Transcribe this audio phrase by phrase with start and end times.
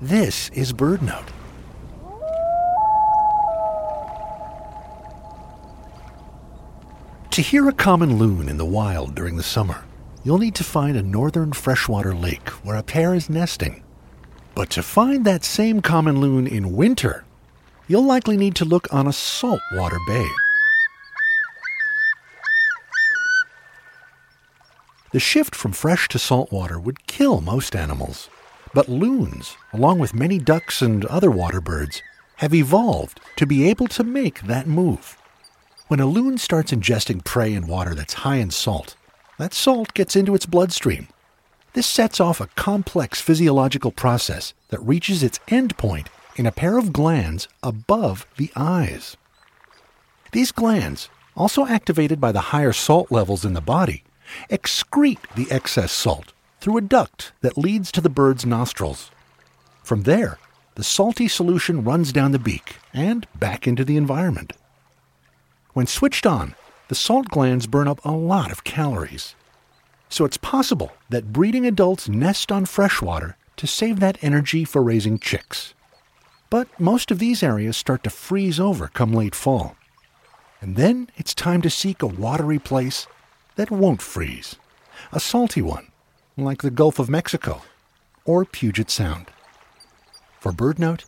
[0.00, 1.30] This is BirdNote.
[7.30, 9.84] To hear a common loon in the wild during the summer,
[10.22, 13.82] you'll need to find a northern freshwater lake where a pair is nesting.
[14.54, 17.24] But to find that same common loon in winter,
[17.88, 20.28] you'll likely need to look on a saltwater bay.
[25.12, 28.28] The shift from fresh to saltwater would kill most animals,
[28.76, 32.02] but loons, along with many ducks and other water birds,
[32.36, 35.16] have evolved to be able to make that move.
[35.88, 38.94] When a loon starts ingesting prey in water that's high in salt,
[39.38, 41.08] that salt gets into its bloodstream.
[41.72, 46.92] This sets off a complex physiological process that reaches its endpoint in a pair of
[46.92, 49.16] glands above the eyes.
[50.32, 54.04] These glands, also activated by the higher salt levels in the body,
[54.50, 56.34] excrete the excess salt
[56.66, 59.12] through a duct that leads to the bird's nostrils.
[59.84, 60.36] From there,
[60.74, 64.52] the salty solution runs down the beak and back into the environment.
[65.74, 66.56] When switched on,
[66.88, 69.36] the salt glands burn up a lot of calories.
[70.08, 75.20] So it's possible that breeding adults nest on freshwater to save that energy for raising
[75.20, 75.72] chicks.
[76.50, 79.76] But most of these areas start to freeze over come late fall.
[80.60, 83.06] And then it's time to seek a watery place
[83.54, 84.56] that won't freeze,
[85.12, 85.92] a salty one,
[86.44, 87.62] like the Gulf of Mexico
[88.24, 89.30] or Puget Sound.
[90.40, 91.04] For BirdNote,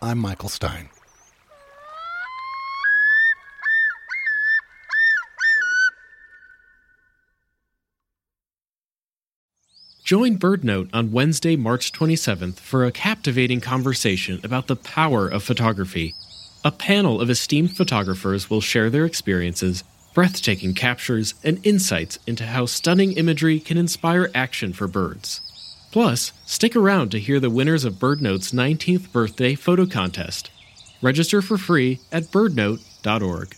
[0.00, 0.88] I'm Michael Stein.
[10.02, 16.14] Join BirdNote on Wednesday, March 27th for a captivating conversation about the power of photography.
[16.62, 19.82] A panel of esteemed photographers will share their experiences,
[20.14, 25.40] breathtaking captures, and insights into how stunning imagery can inspire action for birds.
[25.92, 30.50] Plus, stick around to hear the winners of BirdNote's 19th birthday photo contest.
[31.02, 33.56] Register for free at birdnote.org.